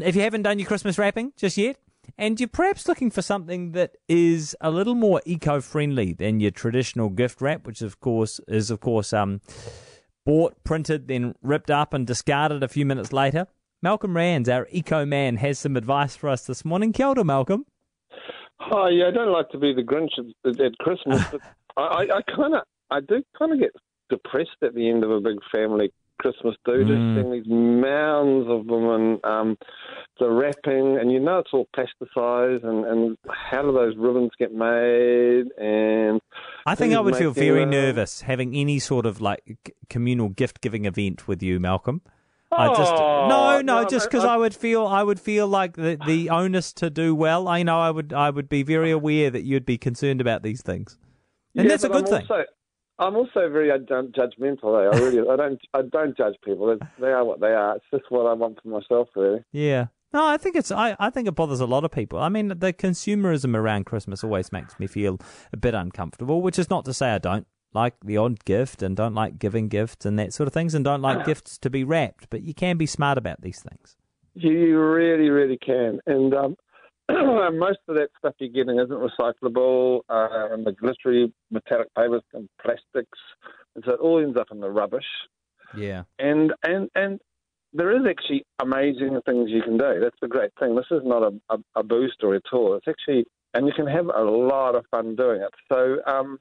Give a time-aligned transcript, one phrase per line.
[0.00, 1.76] If you haven't done your Christmas wrapping just yet,
[2.16, 7.10] and you're perhaps looking for something that is a little more eco-friendly than your traditional
[7.10, 9.42] gift wrap, which of course is of course um,
[10.24, 13.46] bought, printed, then ripped up and discarded a few minutes later.
[13.82, 16.92] Malcolm Rands, our eco man, has some advice for us this morning.
[16.92, 17.66] Kia ora, Malcolm.
[18.70, 21.40] Oh yeah, I don't like to be the Grinch at, at Christmas, but
[21.76, 23.74] I, I kind of, I do kind of get
[24.08, 25.92] depressed at the end of a big family
[26.22, 26.72] Christmas do.
[26.72, 26.86] Mm.
[26.86, 29.58] Just seeing these mounds of them and um,
[30.20, 34.52] the wrapping, and you know it's all plasticized, and, and how do those ribbons get
[34.54, 35.46] made?
[35.58, 36.20] And
[36.64, 40.84] I think I would feel very nervous having any sort of like communal gift giving
[40.84, 42.02] event with you, Malcolm.
[42.52, 45.74] I just oh, no, no, just because I, I, would feel I would feel like
[45.74, 47.48] the the onus to do well.
[47.48, 50.60] I know I would I would be very aware that you'd be concerned about these
[50.60, 50.98] things,
[51.56, 52.26] and yeah, that's a good I'm thing.
[52.30, 52.44] Also,
[53.02, 54.80] I'm also very judgmental.
[54.80, 54.96] Eh?
[54.96, 56.76] I really, I don't, I don't judge people.
[56.98, 57.76] They are what they are.
[57.76, 59.44] It's just what I want for myself, really.
[59.52, 59.86] Yeah.
[60.12, 60.70] No, I think it's.
[60.70, 62.18] I, I think it bothers a lot of people.
[62.18, 65.18] I mean, the consumerism around Christmas always makes me feel
[65.52, 66.42] a bit uncomfortable.
[66.42, 69.68] Which is not to say I don't like the odd gift and don't like giving
[69.68, 72.28] gifts and that sort of things, and don't like gifts to be wrapped.
[72.28, 73.96] But you can be smart about these things.
[74.34, 76.00] You really, really can.
[76.06, 76.56] And um,
[77.52, 82.48] most of that stuff you're getting isn't recyclable, uh, and the glittery metallic papers and
[82.60, 83.18] plastics,
[83.74, 85.04] and so it all ends up in the rubbish.
[85.76, 86.04] Yeah.
[86.18, 87.20] And and and
[87.72, 89.98] there is actually amazing things you can do.
[90.00, 90.76] That's the great thing.
[90.76, 92.74] This is not a, a, a boo story at all.
[92.74, 95.54] It's actually, and you can have a lot of fun doing it.
[95.70, 96.38] So um,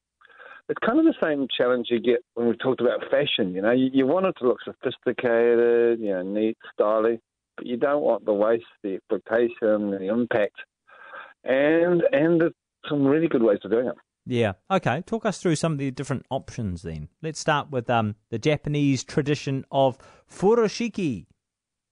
[0.67, 3.53] it's kind of the same challenge you get when we talked about fashion.
[3.53, 7.21] You know, you, you want it to look sophisticated, you know, neat, stylish
[7.61, 10.55] but you don't want the waste, the exploitation, the impact,
[11.43, 12.41] and and
[12.89, 13.95] some really good ways of doing it.
[14.25, 14.53] Yeah.
[14.71, 15.03] Okay.
[15.05, 17.09] Talk us through some of the different options then.
[17.21, 21.27] Let's start with um, the Japanese tradition of furoshiki.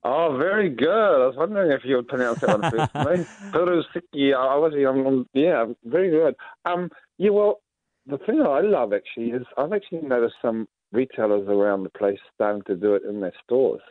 [0.03, 0.87] Oh, very good.
[0.87, 2.93] I was wondering if you would pronounce that one first.
[3.53, 4.33] furoshiki.
[4.35, 6.35] I was, um, yeah, very good.
[6.65, 7.29] Um, yeah.
[7.29, 7.61] Well,
[8.07, 12.17] the thing that I love actually is I've actually noticed some retailers around the place
[12.33, 13.81] starting to do it in their stores.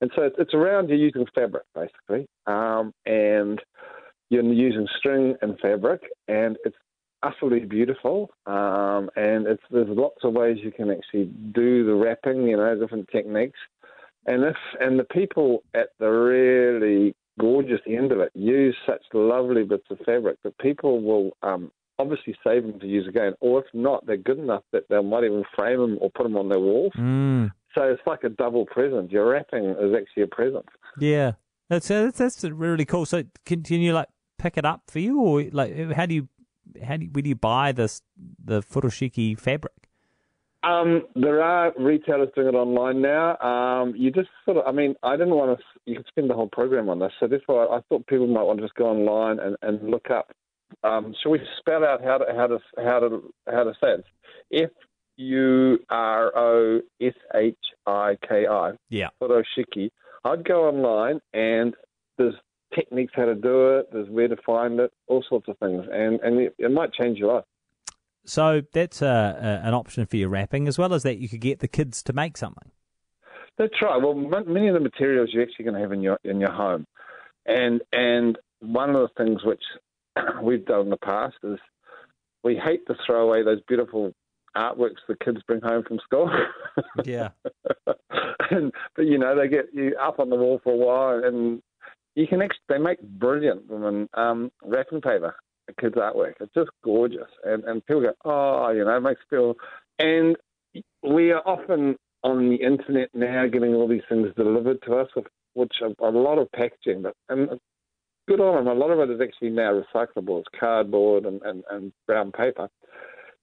[0.00, 3.60] And so it's around you're using fabric basically, um, and
[4.30, 6.76] you're using string and fabric, and it's
[7.22, 8.30] utterly beautiful.
[8.46, 12.78] Um, and it's there's lots of ways you can actually do the wrapping, you know,
[12.78, 13.58] different techniques.
[14.26, 19.64] And if and the people at the really gorgeous end of it use such lovely
[19.64, 23.66] bits of fabric that people will um, obviously save them to use again, or if
[23.72, 26.60] not, they're good enough that they might even frame them or put them on their
[26.60, 26.92] walls.
[26.96, 27.50] Mm.
[27.74, 29.10] So it's like a double present.
[29.10, 30.66] Your wrapping is actually a present.
[30.98, 31.32] Yeah,
[31.68, 33.06] that's that's, that's really cool.
[33.06, 34.08] So can, can you like
[34.38, 36.28] pick it up for you, or like how do you
[36.84, 38.02] how do you, where do you buy this
[38.42, 39.74] the furoshiki fabric?
[40.64, 43.38] Um, there are retailers doing it online now.
[43.38, 45.64] Um, you just sort of, I mean, I didn't want to.
[45.84, 48.58] You could spend the whole program on this, so therefore, I thought people might want
[48.58, 50.32] to just go online and, and look up.
[50.82, 54.04] Um, shall we spell out how to how to how to how to say it?
[54.64, 54.70] F
[55.18, 57.56] U R O S H
[57.86, 58.72] I K I.
[58.88, 59.08] Yeah.
[59.20, 59.90] Furoshiki.
[60.24, 61.74] I'd go online and
[62.16, 62.34] there's
[62.74, 66.20] techniques how to do it, there's where to find it, all sorts of things, and
[66.20, 67.44] and it, it might change your life.
[68.24, 71.40] So that's a, a, an option for your wrapping, as well as that you could
[71.40, 72.70] get the kids to make something.
[73.56, 74.00] That's right.
[74.00, 76.86] Well, many of the materials you're actually going to have in your in your home,
[77.46, 79.62] and and one of the things which
[80.42, 81.58] we've done in the past is
[82.44, 84.12] we hate to throw away those beautiful
[84.56, 86.30] artworks the kids bring home from school.
[87.04, 87.30] yeah.
[88.50, 91.62] and, but you know they get you up on the wall for a while, and
[92.14, 95.34] you can actually they make brilliant women um, wrapping paper.
[95.78, 96.32] Kids' artwork.
[96.40, 99.54] It's just gorgeous, and and people go, oh, you know, it makes feel.
[99.98, 100.34] And
[101.02, 105.08] we are often on the internet now getting all these things delivered to us,
[105.52, 107.60] which are a lot of packaging, but and
[108.26, 108.76] good on them.
[108.76, 110.40] A lot of it is actually now recyclable.
[110.40, 112.68] It's cardboard and, and, and brown paper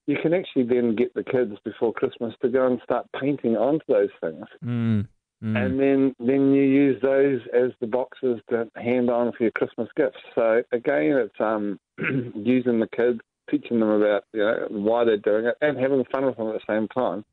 [0.08, 3.86] you can actually then get the kids before Christmas to go and start painting onto
[3.88, 4.46] those things.
[4.64, 5.08] Mm,
[5.44, 5.58] mm.
[5.58, 9.90] And then, then you use those as the boxes to hand on for your Christmas
[9.96, 10.18] gifts.
[10.36, 11.80] So again, it's um,
[12.36, 13.20] using the kids,
[13.50, 16.54] teaching them about you know why they're doing it, and having fun with them at
[16.54, 17.26] the same time.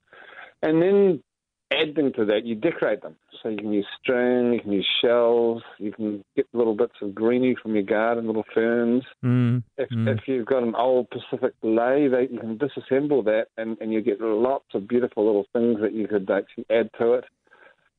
[0.63, 1.23] And then
[1.73, 3.17] adding to that, you decorate them.
[3.43, 7.15] So you can use string, you can use shells, you can get little bits of
[7.15, 9.03] greenery from your garden, little ferns.
[9.25, 10.09] Mm, if, mm.
[10.09, 14.01] if you've got an old Pacific lei, they, you can disassemble that and, and you
[14.01, 17.25] get lots of beautiful little things that you could actually add to it.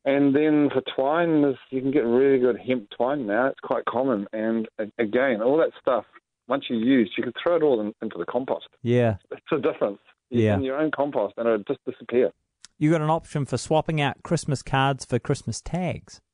[0.05, 3.47] And then for twine, you can get really good hemp twine now.
[3.47, 4.27] It's quite common.
[4.33, 4.67] And
[4.97, 6.05] again, all that stuff,
[6.47, 8.67] once you use, you can throw it all in, into the compost.
[8.81, 9.15] Yeah.
[9.31, 9.99] It's a difference.
[10.29, 10.55] Yeah.
[10.55, 12.31] In your own compost, and it'll just disappear
[12.77, 16.21] you got an option for swapping out Christmas cards for Christmas tags.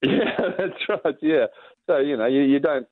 [0.00, 1.16] Yeah, that's right.
[1.20, 1.46] Yeah.
[1.88, 2.86] So you know, you, you don't,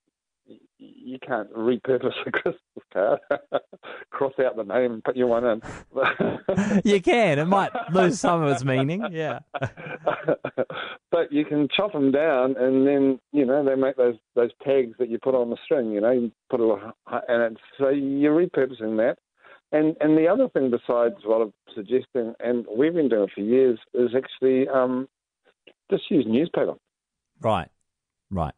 [0.79, 3.21] you can't repurpose a Christmas card,
[4.11, 5.63] cross out the name, and put your one in.
[6.85, 7.39] you can.
[7.39, 9.07] It might lose some of its meaning.
[9.13, 9.39] Yeah.
[11.11, 14.95] but you can chop them down, and then you know they make those those tags
[14.99, 15.93] that you put on the string.
[15.93, 16.93] You know, you put a
[17.29, 19.19] and it's, so you're repurposing that.
[19.73, 23.41] And and the other thing besides what I'm suggesting, and we've been doing it for
[23.41, 25.09] years, is actually um,
[25.91, 26.75] just use newspaper.
[27.41, 27.69] Right,
[28.31, 28.55] right.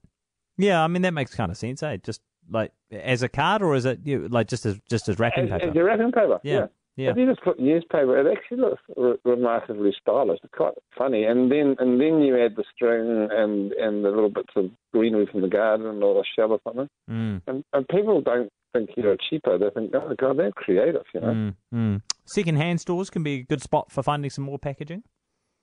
[0.59, 1.83] Yeah, I mean that makes kind of sense.
[1.83, 1.97] Eh?
[1.99, 2.21] Just
[2.51, 5.51] like as a card, or is it you like just as just as wrapping as,
[5.51, 5.71] paper?
[5.71, 6.41] As your wrapping paper.
[6.43, 6.55] Yeah.
[6.55, 6.67] yeah.
[6.99, 7.11] Yeah.
[7.11, 10.41] If you just put newspaper, it actually looks re- remarkably stylish.
[10.43, 14.31] It's quite funny, and then and then you add the string and and the little
[14.31, 17.41] bits of greenery from the garden or a shell or something, mm.
[17.47, 19.59] and, and people don't think you're cheaper.
[19.59, 21.27] They think, oh god, they're creative, you know.
[21.29, 22.03] Mm, mm.
[22.27, 25.03] Second-hand stores can be a good spot for finding some more packaging.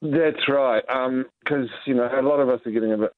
[0.02, 3.12] That's right, because um, you know a lot of us are getting a bit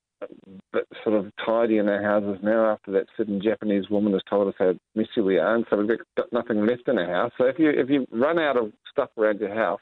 [0.73, 4.47] bit sort of tidy in our houses now after that certain Japanese woman has told
[4.47, 7.31] us how messy we are, and so we've got nothing left in our house.
[7.37, 9.81] So if you if you run out of stuff around your house,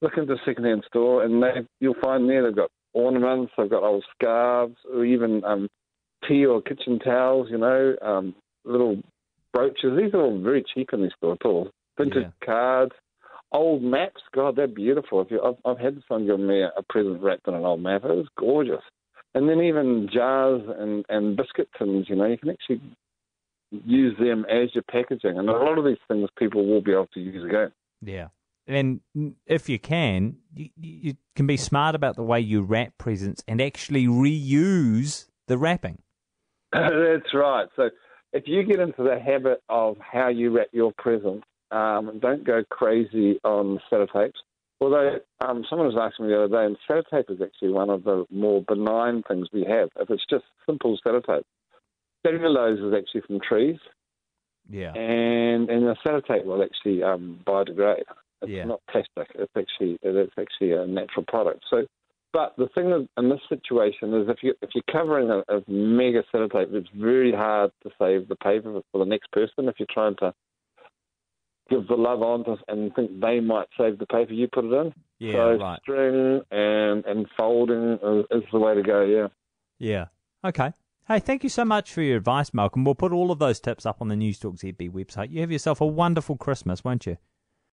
[0.00, 3.82] look into a second-hand store, and they you'll find there they've got ornaments, they've got
[3.82, 5.68] old scarves, or even um,
[6.28, 7.48] tea or kitchen towels.
[7.50, 9.02] You know, um, little
[9.52, 9.96] brooches.
[9.96, 11.38] These are all very cheap in these stores.
[11.44, 12.46] All vintage yeah.
[12.46, 12.92] cards.
[13.52, 15.20] Old maps, God, they're beautiful.
[15.20, 17.82] If you, I've, I've had someone give me a, a present wrapped in an old
[17.82, 18.02] map.
[18.04, 18.82] It was gorgeous
[19.34, 22.80] and then even jars and, and biscuit tins, you know, you can actually
[23.70, 25.38] use them as your packaging.
[25.38, 27.72] And a lot of these things people will be able to use again.
[28.02, 28.28] Yeah.
[28.66, 29.00] And
[29.46, 33.60] if you can, you, you can be smart about the way you wrap presents and
[33.60, 35.98] actually reuse the wrapping.
[36.72, 37.66] That's right.
[37.74, 37.90] So
[38.32, 42.62] if you get into the habit of how you wrap your presents, um, don't go
[42.70, 44.40] crazy on sellotapes.
[44.80, 48.02] Although um, someone was asking me the other day, and sellotape is actually one of
[48.04, 49.90] the more benign things we have.
[49.96, 51.44] If it's just simple sellotape,
[52.26, 53.78] cellulose is actually from trees.
[54.68, 54.92] Yeah.
[54.92, 58.02] And and the sellotape will actually um, biodegrade.
[58.42, 58.64] It's yeah.
[58.64, 59.28] not plastic.
[59.36, 61.62] It's actually it's actually a natural product.
[61.70, 61.86] So,
[62.32, 66.22] but the thing in this situation is if you if you're covering a, a mega
[66.34, 70.16] sellotape, it's very hard to save the paper for the next person if you're trying
[70.16, 70.32] to
[71.70, 74.72] give the love on to, and think they might save the paper you put it
[74.72, 74.94] in.
[75.18, 75.78] Yeah, so right.
[75.82, 79.04] string and and folding is, is the way to go.
[79.04, 79.28] Yeah.
[79.78, 80.06] Yeah.
[80.44, 80.72] Okay.
[81.08, 82.84] Hey, thank you so much for your advice, Malcolm.
[82.84, 85.30] We'll put all of those tips up on the Newstalk ZB website.
[85.30, 87.18] You have yourself a wonderful Christmas, won't you?